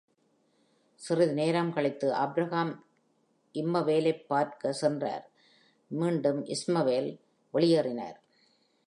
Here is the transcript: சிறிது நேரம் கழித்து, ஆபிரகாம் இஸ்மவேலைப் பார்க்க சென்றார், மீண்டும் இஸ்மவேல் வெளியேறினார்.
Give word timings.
சிறிது 0.95 1.33
நேரம் 1.33 1.73
கழித்து, 1.73 2.13
ஆபிரகாம் 2.13 2.85
இஸ்மவேலைப் 3.53 4.25
பார்க்க 4.27 4.73
சென்றார், 4.73 5.31
மீண்டும் 5.87 6.45
இஸ்மவேல் 6.45 7.19
வெளியேறினார். 7.53 8.19